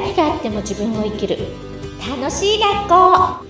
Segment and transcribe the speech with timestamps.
[0.00, 1.36] 何があっても自分を生きる。
[2.08, 3.44] 楽しい学校。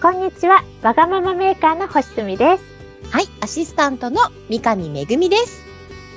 [0.00, 0.62] こんにちは。
[0.82, 2.64] わがままメーカーの星住です。
[3.10, 5.64] はい、アシスタントの三上めぐみです。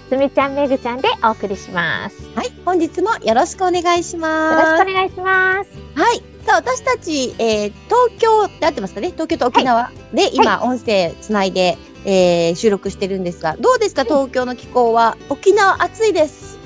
[0.09, 2.21] すみちゃんめぐちゃんでお送りします。
[2.23, 4.83] よはい、本日もよろしくお願いしろます。
[4.83, 5.71] しくお願いします。
[5.95, 9.09] はい、さあ私たち、えー東京で合ってますかね？
[9.09, 15.17] 東京と沖縄で今、音声つないで、えー収録してるんですが、どうですか東京の気候は？
[15.29, 16.57] 沖縄暑いです。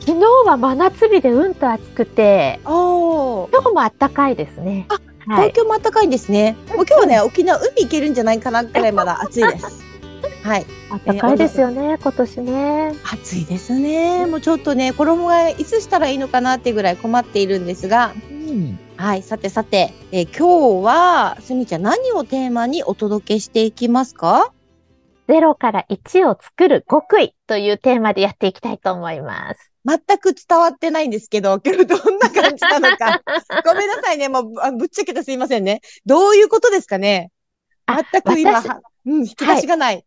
[0.00, 3.50] 昨日は真夏日でうんと暑くておー。
[3.52, 6.56] 今日も暖かいですねあはい東京も暖かいんですね。
[6.68, 9.66] もう今日はね、沖縄海行けるんじゃないかなくらいまだ暑いです。
[10.42, 10.66] はい。
[11.04, 14.24] 暖かいですよね今年ね暑いですね。
[14.24, 18.14] もうちょっとね、衣替えいつしたらいいのかなってぐらい困っているんですが、
[18.98, 24.52] はい、さてさて、えー今日は、すみちゃん何をテーマにお届けしていきますか？
[25.28, 29.72] ゼロから1を作る極意というテーマでやっていきたいと思います。
[29.86, 33.22] 全く伝わってないんですけど、今日どんな感じなのか。
[33.64, 35.80] ごめんなさいね、もうあぶっちゃけてすいませんね。
[36.04, 37.30] どういうことですかね？
[37.86, 38.60] あ全く今、
[39.06, 40.04] うん、引き出しがない。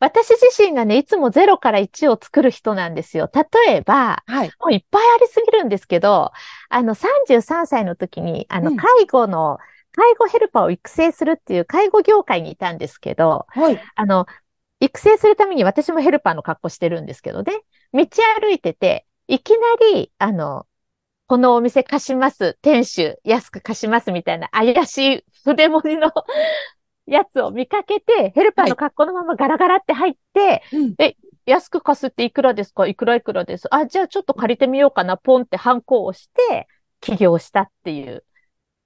[0.00, 3.30] 私自身がね、いつもゼロから1を作る人なんですよ。
[3.32, 4.48] 例えば、はい。
[4.60, 6.32] もういっぱいありすぎるんですけど、
[6.68, 9.58] あの、33歳の時に、あの、うん介護の、
[9.92, 13.80] 介護ヘルパーを育成するっていう介護業界にいたんですけど、はい。
[13.94, 14.26] あの、
[14.80, 17.52] 育成するために私もヘルパーの格好してるんですけどね、
[17.92, 18.06] 道
[18.40, 19.58] 歩いてて、いきな
[19.92, 20.66] り、あの、
[21.26, 26.12] このお店貸します、店主安く貸しますみたいな怪しい筆文字の
[27.06, 30.94] やつを見かけて、ヘルパーの格好のままガラガラって入って、うん。
[31.46, 32.86] 安く貸すっていくらですか？
[32.86, 33.68] いくらいくらです？
[33.70, 36.66] あ、じゃあちょっと借りてみようかな、ポンってハンコをして、
[37.00, 38.24] 起業したっていう。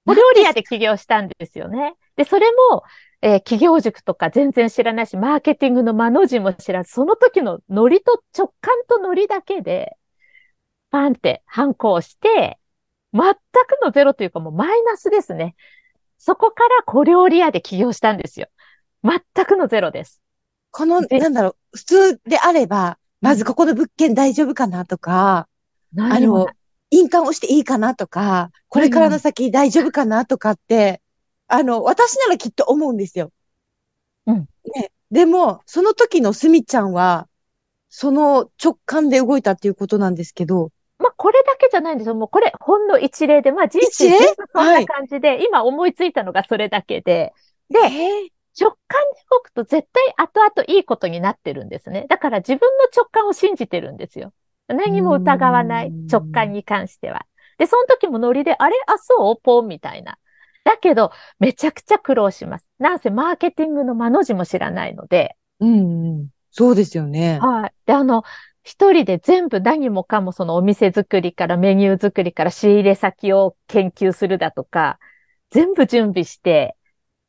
[0.05, 1.95] お料理屋で起業したんですよね。
[2.17, 2.83] で、それも、
[3.21, 9.95] えー企業塾とか全然知らないし、マーケティングの間の字も知らず、その時のノリと直感とノリだけで、
[10.91, 12.57] パンってハンコをして、
[13.13, 13.35] 全く
[13.83, 15.55] のゼロというかもうマイナスですね。
[16.19, 18.47] そこから小料理屋で起業したんですよ。
[19.03, 20.21] 全くのゼロです。
[20.69, 25.47] この、でなんだろう、普通であれば、まずここの物件大丈夫かなとか、
[25.97, 26.47] あの
[26.91, 31.01] 印鑑をしていいかなとか、これからの先大丈夫かなとかって、
[31.47, 33.31] あの、私ならきっと思うんですよ。
[34.27, 34.47] うん。
[34.75, 34.91] ね。
[35.11, 37.27] でも、その時のすみちゃんは、
[37.89, 40.71] その直感で動いたっていうことなんですけど、まあ、
[41.21, 42.15] これだけじゃないんですよ。
[42.15, 47.33] もうこれ、ほんの一例で、まあ、人生全部そんはない感じで、今思いついたのがそれだけで、
[47.69, 52.07] で、えー直感で動くと絶対後々いいことになってるんですね。
[52.09, 54.33] だから自分の直感を信じてるんですよ。
[54.67, 57.25] 何も疑わない直感に関しては。
[57.57, 58.75] で、その時もノリで、あれ？
[58.87, 59.41] あ、そう？
[59.41, 60.17] ポンみたいな。
[60.65, 62.65] だけど、めちゃくちゃ苦労します。
[62.79, 66.27] なんせマーケティングの間の字も知らないので、うんうん。
[66.51, 67.39] そうですよね。
[67.39, 67.71] はい。
[67.85, 68.23] で、あの、
[68.63, 74.99] 一人で全部何もかもそのお店作りからメニュー作りから仕入れ先を研究するだとか、
[75.49, 76.75] 全部準備して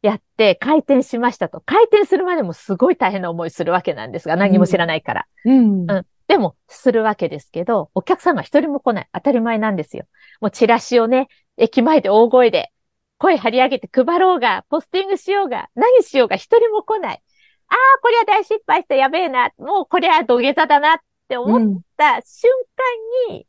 [0.03, 1.61] やって開店しましたと。
[1.61, 5.27] 開店するまでもすごい大変な思いするわけなんですが、何も知らないから。
[5.45, 5.91] うん。
[5.91, 9.09] うんでも、するわけですけど、お客さんが一人も来ない。
[9.13, 10.05] 当たり前なんですよ。
[10.41, 11.27] もうチラシをね、
[11.57, 12.71] 駅前で大声で、
[13.19, 17.23] 声張り上げて配ろうが、ポスティングしようが、何しようが一人も来ない。
[17.67, 19.51] ああ、こりゃ大失敗した、やべえな。
[19.59, 20.99] もうこりゃ土下座だなっ
[21.31, 22.51] て思っうんた瞬
[23.29, 23.49] 間に、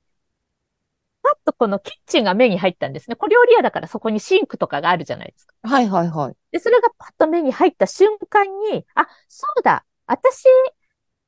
[1.23, 3.15] パッとこのキッチンが目に入ったんですね。
[3.15, 5.55] 小料理屋だからそこにシンクとかがあるじゃないですか。
[5.63, 6.35] はいはいはい。
[6.51, 10.45] で、それがパッと目に入った瞬間に、あ、そうだ、私、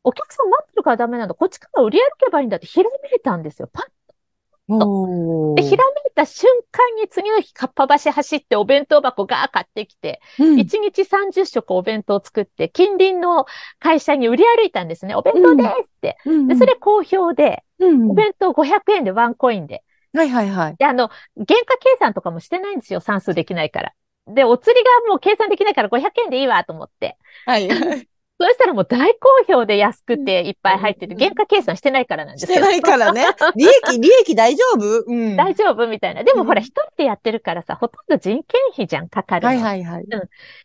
[0.03, 1.35] お客さん待ってるからダメなんだ。
[1.35, 3.69] こっちから売り歩けばいいんだってひらめいたんですよ。
[3.71, 3.85] パッ
[5.55, 13.45] で、ひらめいた瞬間に次の日、かっぱ橋走ってお弁当箱ガー買ってきて、うん1日30食お弁当作って、近隣の
[13.79, 15.15] 会社に売り歩いたんですね。
[15.15, 16.17] お弁当ですって。
[16.25, 19.83] うんで、それ好評で、うんお弁当500円でワンコインで。
[20.13, 20.75] はいはいはい。
[20.77, 22.99] で、あの、原価計算とかもしてないんですよ。
[22.99, 23.93] 算数できないから。
[24.27, 27.17] で、お釣りがもう計算できないから500円でいいわと思って。
[27.45, 28.07] はいはい。
[28.39, 32.55] そうしたらもう大好評で安くていっぱい入ってて、うん原価計算してないからなんですよ。
[32.55, 33.25] してないからね。
[33.55, 35.03] 利益、利益大丈夫？
[35.07, 35.35] うん。
[35.35, 36.23] 大丈夫みたいな。
[36.23, 39.47] でもうんほら、一人でやってるからさ、ほとんど人件費じゃん、かかるの。
[39.49, 40.05] はいはいはい。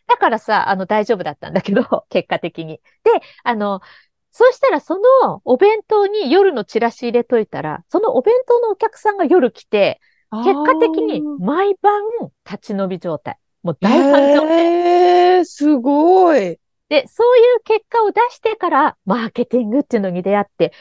[0.07, 2.81] だからさ、あの、大丈夫だったんだけど、 結果的に。
[3.03, 3.11] で、
[3.43, 3.81] あの、
[4.31, 9.99] そうしたらそのお弁当に夜のチラシ入れといたら、そのお弁当のお客さんが夜来て、
[10.31, 12.01] 結果的に毎晩
[12.45, 13.37] 立ち飲み状態。
[13.63, 15.37] もう大繁盛店。
[15.37, 16.59] えー、すごい。
[16.89, 20.73] で、そういう結果を出してから、マーケティングっていうのに出会って、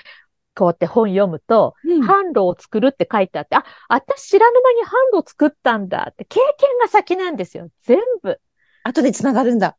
[0.54, 7.68] こうやって本読むと、うん販路を作るって書いてあって、あ、私知らぬ間に販路作ったんだって、経験が先なんですよ。
[7.82, 8.40] 全部。
[8.82, 9.76] 後で繋がるんだ。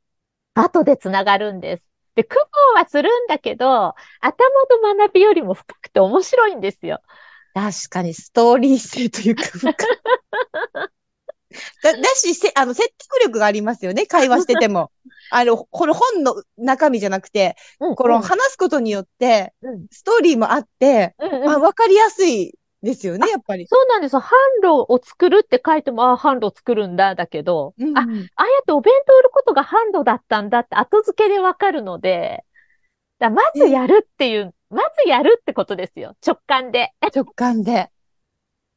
[0.54, 1.90] 後でつながるんです。
[2.16, 2.36] で、苦
[2.76, 4.50] 悩はするんだけど、頭
[4.84, 7.02] の学びよりも深くて面白いんですよ。
[7.54, 9.44] 確かにストーリー性というか
[11.84, 14.06] だ、だし、せ、あの、説得力がありますよね。
[14.06, 14.92] 会話してても。
[15.32, 23.68] あの、この本の中身じゃなくて、うんこの話すことによって、うんストーリーもあって、うんうんあ、わかりやすいですよね、やっぱり。
[23.68, 24.22] そうなんですよ。
[24.22, 24.32] 販
[24.62, 28.04] 路を作るって書いても、ああ、販路を作るんだ、だけど、うんあ、あ
[28.44, 32.44] あやってお弁当売ることが販路だったんだって後付けでわかるので、
[33.20, 36.16] だまずやるっていう、まずやるってことですよ。
[36.26, 36.92] 直感で。
[37.14, 37.90] 直感で。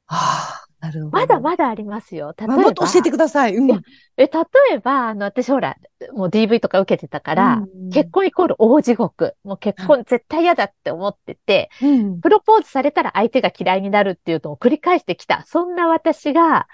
[0.06, 1.16] はあ、なるほど。
[1.16, 2.34] まだまだありますよ。
[2.36, 2.56] 例えば。
[2.56, 3.54] まもっと教えてください。
[3.54, 3.70] うん。
[4.16, 4.28] え、例
[4.72, 5.76] えば、あの、私ほら、
[6.12, 9.36] もう DV とか受けてたから、うん結婚イコール大地獄。
[9.44, 12.20] もう結婚絶対嫌だって思ってて、うん。
[12.20, 15.44] プロポーズされたら相手が嫌いになるっていうのを繰り返してきた。
[15.46, 16.66] そんな私が、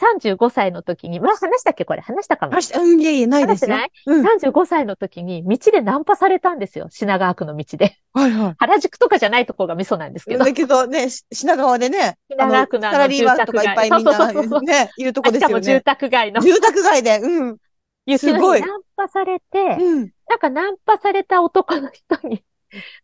[0.00, 1.84] 35歳の時に、まあ話したっけ？
[1.84, 2.56] これ話したかも。
[2.56, 3.74] あしうん、いえいえ、ないですよ。
[3.76, 4.20] 話してない？
[4.20, 4.26] うん。
[4.26, 6.88] 35歳の時に道でナンパされたんですよ。
[6.90, 7.96] 品川区の道で。
[8.12, 10.32] はいは原宿とかじゃないとこが味噌なんですい。
[10.32, 10.44] けど。
[10.44, 15.80] だけどね、し品川でね、品川区のサラリーマンとかいっぱいみん住宅街そうそうそうなね、いるとこですよしかも住ね。
[15.80, 17.56] 宅街の住宅街で、うん。
[18.06, 20.10] 雪すごいの日ナンパされて、うん。
[20.28, 22.42] なんかナンパされた男の人に、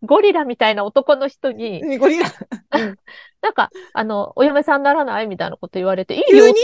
[0.02, 2.26] ゴリラみたいな男の人に、ゴリラ。
[3.40, 5.26] なんか、あの、お嫁さんならない？
[5.26, 6.56] みたいなこと言われて、いいよ急に？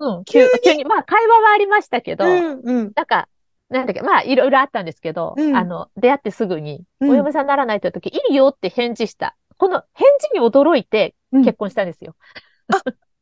[0.00, 0.84] うん、急に急に。
[0.84, 2.92] まあ、会話はありましたけど、うん、うん。
[2.94, 3.28] なんか、
[3.68, 9.36] なんだっけ、まあ、いろいろあったんですけど、うんあの、出会ってすぐに、うんお嫁さんならないという時、いいよって返事した。
[9.56, 12.14] この返事に驚いてうん結婚したんですよ。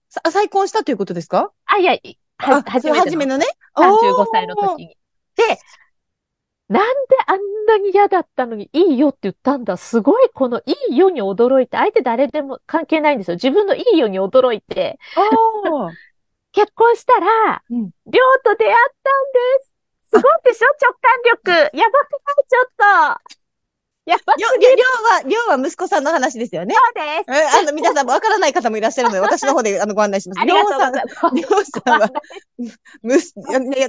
[0.08, 1.50] さ 再婚したということですか？
[1.64, 3.46] あ、いや、いは初め初めのね。
[3.76, 4.96] 35歳の時に。
[5.34, 5.58] で、
[6.68, 9.76] なんであんなに嫌だったのにいいよって言ったんだ？
[9.76, 13.34] すごいこのいいよに驚いて、相手誰でも関係ないんですよ。
[13.34, 15.90] 自分のいいよに驚いて、ああ。
[16.56, 18.74] 結婚したら、うんりょうと出会っ
[19.04, 19.72] たんです。
[20.08, 20.68] すごいでしょ？
[20.80, 21.76] 直感力。
[21.76, 22.46] やばくない？
[22.48, 22.66] ちょっ
[23.20, 23.36] と。
[24.06, 24.48] やばすりょ。
[24.60, 26.74] りょうは、りょうは息子さんの話ですよね。
[26.74, 27.36] そうです。
[27.36, 30.40] えあの、皆さんもわからない方もいらっしゃるので、 私の方で、あの、ご案内します。
[30.40, 30.52] あり。
[30.52, 30.92] ょうさん、
[31.34, 32.10] りょうさんは、
[33.02, 33.34] むす、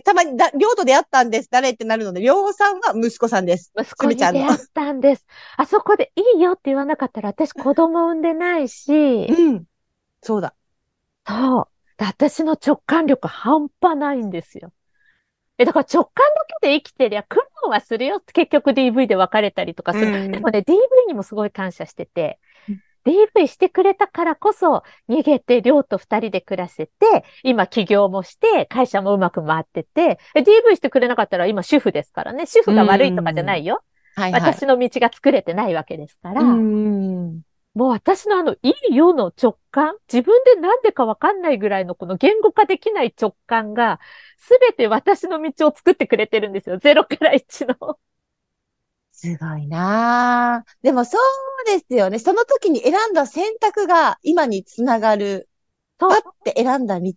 [0.03, 1.49] たまにだ、りょうと出会ったんです。
[1.51, 3.71] 誰ってなるので、りょうさんは息子さんです。
[3.79, 5.25] 息子に出会ったんです。
[5.55, 9.65] あそこでいいよって言わなかったら私子供産んでないし、うん。
[10.23, 10.55] そうだ。
[11.27, 11.76] そう。
[11.97, 14.71] で私の直感力半端ないんですよ。
[15.57, 18.21] え、だから直感だけで生きてりゃ苦労はするよ。
[18.33, 20.25] 結局 DV で別れたりとかする。
[20.25, 20.75] うんでもね、DV
[21.07, 22.39] にもすごい感謝してて
[22.69, 32.45] うん、DV してくれたからこそ逃げて寮と二人で暮らせて、今起業もして、会社もうまく回ってて、え DV してくれなかったら今主婦ですからね。
[32.45, 33.81] 主婦が悪いとかじゃないよ。
[34.15, 34.41] はいはい。
[34.41, 36.41] 私の道が作れてないわけですから。
[36.41, 37.41] うん。
[37.77, 43.99] もう私のあの、いいよの直感自分でなんでかわかんないぐらいのこの言語化できない直感が、
[44.37, 46.79] すべて私の道を作ってくれてるんですよ。
[46.79, 47.99] 0から1の。
[49.11, 52.19] すごいなあでもそうですよね。
[52.19, 55.49] その時に選んだ選択が今につながる。
[55.99, 57.13] そうパッて選んだ道っ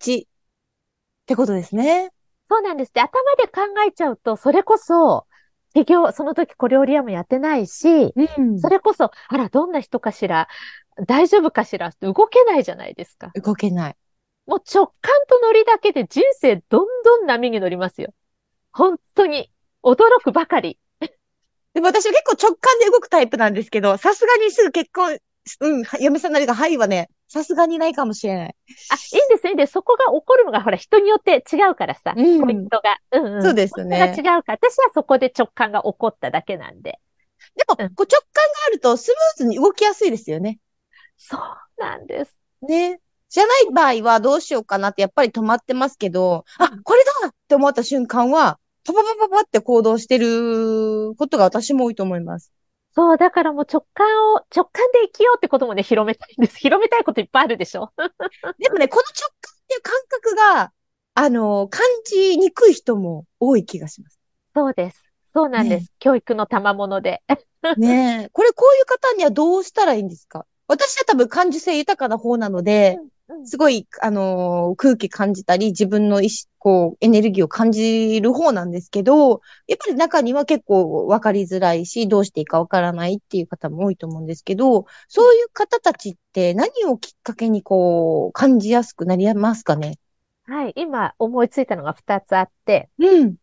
[1.27, 2.11] てことですね。
[2.51, 2.93] そうなんです。
[2.93, 5.27] で、頭で考えちゃうと、それこそ、
[5.75, 10.49] 企業、その時小料理屋もやってないし、うんそれこそ、あら、どんな人かしら、
[11.07, 13.31] 大丈夫かしら動けないじゃないですか。
[13.35, 13.97] 動けない。
[14.47, 18.13] もう直感とノリだけで人生どんどん波に乗りますよ。
[18.73, 19.51] 本当に。
[19.83, 20.79] 驚くばかり。
[21.73, 25.19] でも私は結構直感で動くタイプなんですけど、さすがにすぐ結婚、
[25.61, 28.57] うん、嫁さんなりがはいはね、さすがにないかもしれない。
[28.91, 29.73] あ、いいんです、いいんです。
[29.73, 32.99] そこが起こるのが、ほら、人によって違うからさ、うんポイントが。
[33.13, 33.43] うんうん。
[33.43, 36.99] そうですねが違うから、私はそこで直感が起こっただけなんで。
[37.55, 40.59] でも、うんこう直感があるとスムーズに動きやすいですよね。
[41.17, 41.41] そう
[41.79, 42.37] なんです。
[42.63, 43.01] ね。
[43.29, 52.53] じゃない場合はどうしようかなってやっぱり止まってますけど、あ、これだって思った瞬間は、パパパパパって行動してることが私も多いと思います。
[52.93, 56.57] そう、だからもう直感を、直感で生きようってこともね、広めたいんです。
[56.59, 57.93] 広めたいこといっぱいあるでしょ
[58.59, 60.73] でもね、この直感っていう感覚が、
[61.15, 64.19] あの、感じにくい人も多い気がします。
[64.55, 65.05] そうです。
[65.33, 65.85] そうなんです。
[65.85, 67.23] ね教育の賜物で。
[67.77, 68.29] ねえ。
[68.33, 70.47] これこういう方にはどうしたらいいんですか？
[70.67, 72.99] 私は多分感受性豊かな方なので、
[73.45, 89.99] すごい、あのー空気感じたり、自分の意志、こう、エネルギーを感じる方なんですけど、やっぱり中には結構分かりづらいし、どうしていいか分からないっていう方も多いと思うんですけど、そういう方たちって何をきっかけにこう、感じやすくなりますかね？
[90.47, 90.73] はい。
[90.77, 93.37] 今思いついたのが2つあって、うん。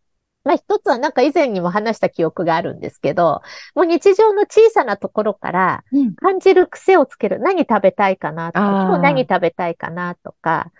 [0.47, 3.41] まあ一つはなんか以前にも話した記憶があるんですけど、
[3.75, 6.15] もう日常の小さなところからうん。
[6.15, 7.39] 感じる癖をつける。
[7.39, 10.71] 何食べたいかなとか、今日何食べたいかなとか、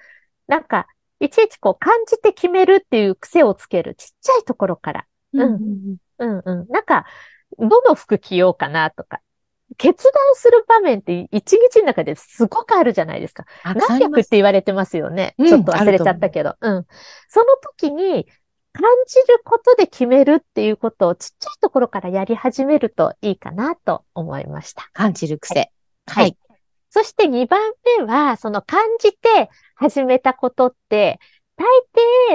[0.47, 0.88] なんか、
[1.19, 3.95] いちいちこう感じて決めるっていう癖をつける。
[3.95, 5.05] ちっちゃいところから。
[5.33, 5.97] うん。
[6.19, 6.67] うんうん。
[6.69, 7.05] なんか、
[7.57, 9.19] どの服着ようかなとか。
[9.77, 13.45] 決断する場面って一日の中ですごくあるじゃないですか。
[13.65, 15.36] 何百って言われてますよね。
[15.38, 16.55] ちょっと忘れちゃったけど。
[16.62, 16.86] うん。
[17.27, 18.27] その時に
[18.77, 24.88] 感じることで決めるっていうことをちっちゃいところからやり始めるといいかなと思いました。
[24.93, 25.72] 感じる癖。
[26.05, 26.24] はい。
[26.24, 26.38] はい、
[26.91, 27.60] そして2番
[28.00, 31.19] 目は、その感じて始めたことって、
[31.55, 31.65] 大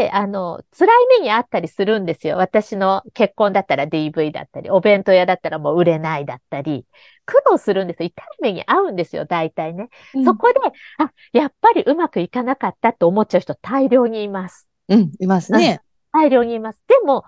[0.09, 2.37] 抵、あの、辛い目にあったりするんですよ。
[2.39, 6.85] 私の結婚だったら DV だったり、お弁当屋だったらもう売れないだったり、
[7.25, 8.07] 苦労するんですよ。
[8.07, 9.91] 痛い目に遭うんですよ、大体ね。
[10.15, 10.59] うん、そこで、
[10.99, 14.69] あ、やっぱりうまくいかなかったって思っちゃう人大量にいます。
[14.89, 15.83] うん、いますね。
[16.15, 16.83] うん、大量にいます。
[16.87, 17.25] でも、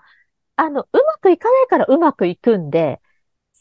[0.57, 3.01] あの、うまくいかないからうまくいくんで、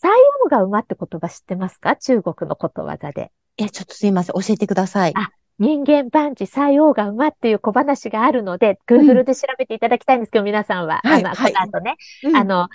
[0.01, 0.09] 採
[0.43, 1.95] 用が馬って言葉知ってますか？
[1.95, 3.31] 中国のことわざで。
[3.57, 4.33] え、ちょっとすいません。
[4.33, 5.13] 教えてください。
[5.15, 10.99] あ、人間万事採用が馬っていう小話があるので、Google で調べていただきたいんですけど、うん、皆さんは。
[11.03, 11.95] はい、あの、この後ね。
[12.23, 12.67] うん、あの、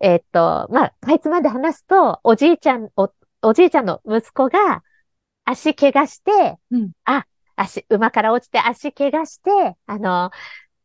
[0.00, 3.10] えー、っと、まあ、かいつまで話すと、おじいちゃん、お、
[3.42, 4.82] おじいちゃんの息子が
[5.44, 10.30] 足怪我して、うん、あ、足、馬から落ちて足怪我して、あの、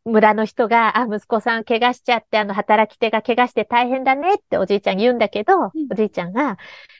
[0.09, 6.57] 村の人が、あ、息子さん怪我しちゃって、あの、働き手が怪我して大変だねっておじいちゃん言うんだけど、うん、おじいちゃんが、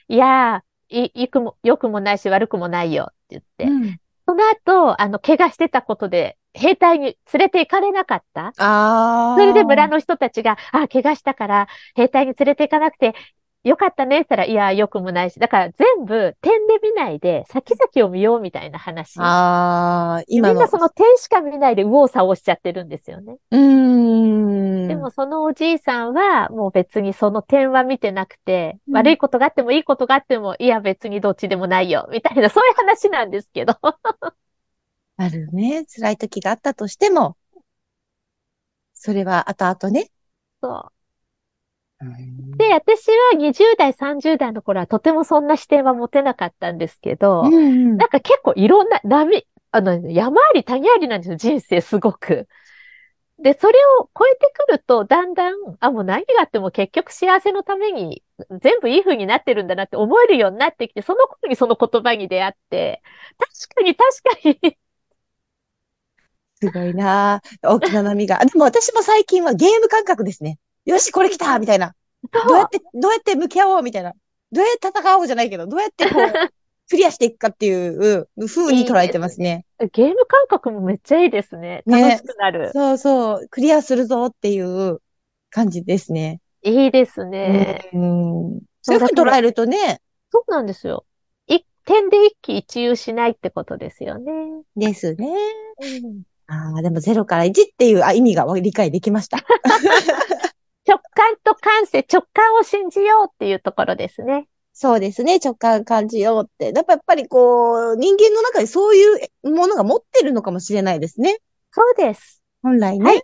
[0.08, 8.46] いやー、い、いくも、良くもないし悪くもないよって言って、うん、その後、あの、怪我してたことで、兵隊に連れて行かれなかった？
[8.46, 9.36] ああ。
[9.38, 13.14] それで村の人たちが、あ、怪我したから、兵隊に連れて行かなくて
[13.62, 15.38] よかったねって言ったら、いや、よくもないし。
[15.38, 19.20] だから全部点で見ないで、先々を見ようみたいな話。
[19.20, 23.36] ああ、今みんなその点しか見ないで右往左往しちゃってるんですよね。
[23.50, 24.88] うん。
[24.88, 33.74] でもそのおじいさんは、もう別にその点は見てなくて、うん、悪いことがあってもいいことがあっても、いや別にどっちでもないよ、みたいな、そういう話なんですけど。
[35.18, 35.84] あるね。
[35.84, 37.36] 辛い時があったとしても、
[38.94, 40.10] それは後々ね。
[40.62, 40.99] そう。
[42.56, 52.48] で、私は20代、30代の頃はとてもそんな視点は持てなかったんですけど、うんうん、なんか結構いろんな、波、あの、山あり谷ありなんですよ、人生すごく。
[53.38, 58.22] で、それを超えてくると、だんだん、あ、もう何があっても結局幸せのために
[58.60, 63.02] 全部いい風になってるんだなって思えるようになってきて、その頃にその言葉に出会って、
[63.38, 64.78] 確かに確かに
[66.62, 68.38] すごいな大きな波が。
[68.44, 70.58] でも私も最近はゲーム感覚ですね。
[70.90, 71.94] よし、これ来たみたいな。
[72.48, 74.12] どうやって、どうやって向き合おうみたいな。
[74.52, 76.22] どうやって戦おうじゃないけど、どうやってこう、
[76.90, 79.64] クリアしていくかっていう風に捉えてますね。
[79.80, 81.84] いいすゲーム感覚もめっちゃいいですね。
[81.86, 82.60] 楽しくなる。
[82.66, 83.48] ね、そうそう。
[83.48, 85.00] クリアするぞっていう
[85.50, 86.40] 感じですね。
[86.62, 87.88] いいですね。
[87.92, 88.60] うん。
[88.82, 90.00] そういうふうに捉えるとね。
[90.32, 91.04] そうなんですよ。
[91.46, 94.32] 一点で一喜一憂しないってことですよね。
[94.76, 95.28] ですね。
[96.02, 99.38] うん、ああ、でも0から1っていう意味が理解できました。
[100.90, 104.48] 直感と感性、直感を信じようっていうところですね。
[104.72, 105.38] そうですね。
[105.42, 106.72] 直感感じようって。
[106.74, 109.04] やっぱやっぱりこう、人間の中にそうい
[109.44, 111.38] うものが持ってるのかもしれないですね。
[111.70, 112.42] そうです。
[112.62, 113.04] 本来ね。
[113.04, 113.22] はい。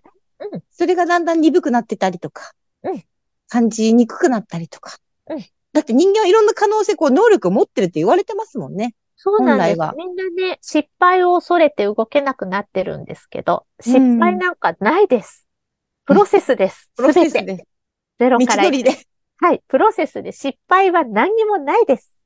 [0.53, 0.63] うん。
[0.71, 2.53] それがだんだん鈍くなってたりとか。
[2.85, 3.03] うん。
[3.49, 4.97] 感じにくくなったりとか。
[5.29, 5.45] うん。
[5.73, 8.95] だって人間はいろんな可能性、こう、能力を持ってるって言われてますもんね。
[9.17, 9.79] そうなんです。
[9.97, 15.46] みんなね、失敗を恐れて動けなくなってるんですけど、失敗なんかないです。
[16.07, 16.89] プロセスです。
[16.97, 17.65] プロセスです。
[18.19, 18.63] ゼロから。
[18.63, 18.97] 道りで。
[19.39, 19.63] はい。
[19.67, 22.17] プロセスで失敗は何にもないです。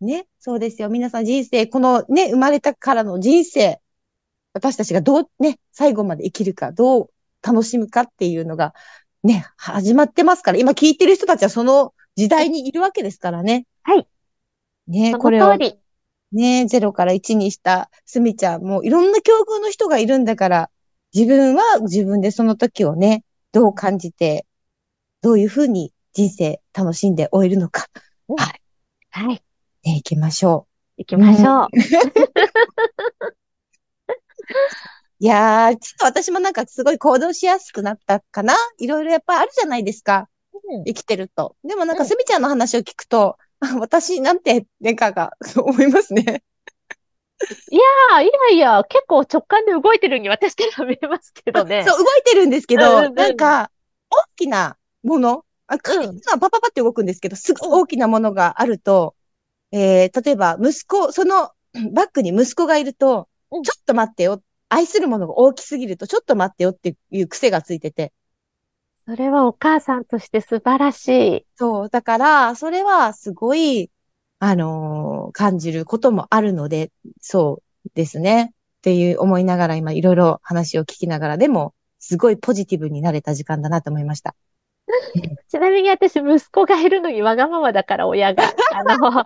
[0.00, 0.26] ね。
[0.40, 0.90] そうですよ。
[0.90, 3.80] 皆さん人生、このね、生まれたからの人生、
[4.52, 8.74] 私たちがどうね、最後まで生きるか、どう楽しむかっていうのが、
[9.22, 13.64] ね、始まってますから、今聞いてる人たちはその時代にいるわけですからね。
[13.84, 14.08] はい。
[14.88, 15.56] ね、これを。
[16.32, 20.70] ね、0から1にしたすみちゃん、もういろんな境遇の人がいるんだから、
[21.14, 24.46] 自分は自分でその時をね、どう感じて、
[25.20, 27.86] どういうふうに人生楽しんで終えるのか。
[28.28, 28.60] はい。
[29.10, 29.42] はい。
[29.84, 30.66] ね、行きましょ
[30.96, 31.02] う。
[31.02, 31.68] 行きましょう。
[35.18, 38.56] いやー、ちょっと私もなんかすごい行動しやすくなったかな。
[38.78, 40.28] いろいろやっぱあるじゃないですか。
[40.52, 41.56] うん、生きてると。
[41.62, 46.42] でもなんかすみちゃんの話を聞くと、うん、私なんて年かが思いますね。
[47.70, 51.84] いやー、いやいや、結構直感で動いてるに私から見えますけどね。
[51.86, 53.70] そう、動いてるんですけど、うんうん、なんか、
[54.10, 59.14] 大きなもの、あ、紙がパパパって動くんですけど、すごい大きなものがあると、
[59.72, 61.50] えー、例えば、息子、その
[61.92, 64.42] バッグに息子がいると、ちょっと待ってよ。
[64.68, 68.12] 愛するものが大きすぎると、ちょっと待ってよっていう癖がついてて。
[69.04, 71.46] それはお母さんとして素晴らしい。
[71.56, 71.88] そう。
[71.90, 73.90] だから、それはすごい、
[74.44, 78.52] あのー、感じることもあるので、そうですね。
[78.52, 84.34] っていう思いながら今いろいろ話を聞きながら、でも、すごいポジティブになれた時間だなと思いました。
[85.48, 88.42] ちなみに私、息子がいるのにわがままだから、親が。
[88.74, 89.20] あの、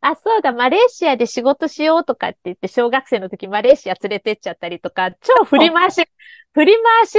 [0.00, 6.02] あ、そうだ、マレーシアで仕事しようとかって言って、小学生の時マレーシア連れてっちゃったりとか、超振り回し、
[6.54, 7.18] 振り回し、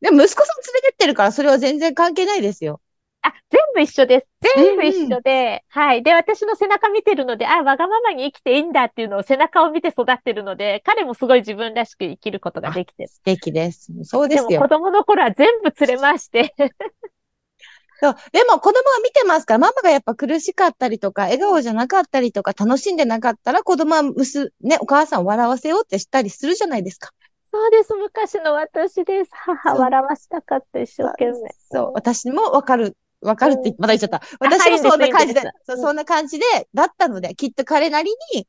[0.00, 2.80] でも息子さん連れてってるから、それは全然関係ないですよ。
[3.22, 4.26] あ、全部一緒です。
[4.54, 6.02] 全部一緒で、はい。
[6.02, 13.08] で、私の背中見てるので、あ、わがままに生きていいんだっていうのを背中を見て育ってるので、彼もすごい自分らしく生きることができてる。
[13.08, 13.92] 素敵です。
[14.04, 14.48] そうですよ。
[14.48, 16.54] でも子供の頃は全部連れ回して
[18.00, 18.16] そう。
[18.32, 27.10] でも子供が見てますから、ママがやっぱ苦しかったりとか、笑顔じゃなかったりとか、楽しんでなかったら、子供はむす、ね、お母さんを笑わせようってしたりするじゃないですか。
[27.50, 27.94] そうです。
[27.94, 29.30] 昔の私です。
[29.32, 31.50] 母、笑わしたかった、一生懸命。
[31.72, 31.92] そう。
[31.94, 32.96] 私もわかる。
[33.20, 34.22] わかるって、まだ言っちゃった。
[34.40, 36.44] 私もそんな感じで、そそんな感じで、
[36.74, 38.46] だったので、きっと彼なりに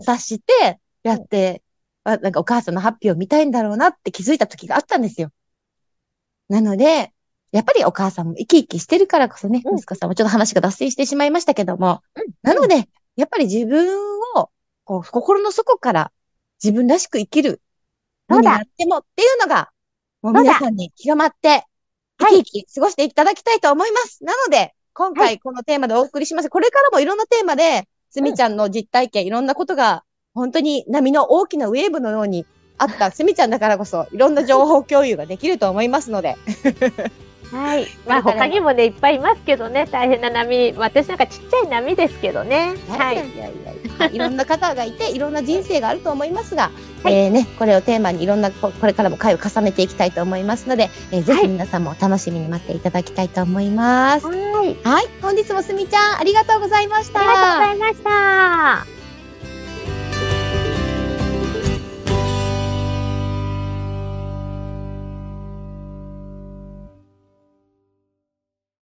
[0.00, 1.62] 察して、やって、
[2.04, 5.30] なんかお母さんのハッピーを見たいんだろうなって気づいた時があったんですよ。
[6.48, 7.12] なので、
[7.52, 12.02] やっぱりお母さんも生き生きしてるからこそね、息子さんもちょっと話が脱線してしまいましたけども、
[12.42, 13.98] なので、やっぱり自分
[14.36, 14.50] を、
[14.84, 16.12] こう、心の底から
[16.62, 17.60] 自分らしく生きる。
[18.28, 19.70] 何やってもっていうのが、
[20.22, 21.64] もう皆さんに広まって、
[22.30, 24.24] 生き生き過ごしていただきたいと思います。
[24.24, 26.50] なので、今回このテーマでお送りします。
[26.50, 32.46] これからもいろんなテーマで、すみちゃんの実体験、いろんなことが、本当に波の大きなウェーブのように
[32.78, 36.36] あった すみちゃんだからこそ、いろんな情報共有ができると思いますので。
[37.50, 37.86] はい。
[38.06, 40.72] まあ他にもね、いっぱいいますけどね、大変な波。
[40.76, 42.74] 私なんかちっちゃい波ですけどね。
[42.88, 43.16] はい。
[43.16, 43.61] いやいやい
[44.02, 46.70] やいろんな方がいて、いろんな人生があると思いますが、
[47.02, 54.26] はい、えー、ね、これをテーマにいろんなこ、これからも回を重ねていきたいと思いますので、えー、ぜひ皆さんも楽しみに待っていただきたいと思います。
[54.26, 54.32] は
[54.64, 54.76] い。
[54.84, 55.06] はい。
[55.20, 57.20] 本日もすみちゃん、ありがとうございました。
[57.20, 59.01] ありがとうございました。